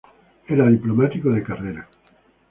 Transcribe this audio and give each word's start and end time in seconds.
Era 0.53 0.65
diplomático 0.75 1.29
de 1.29 1.43
carrera. 1.43 1.87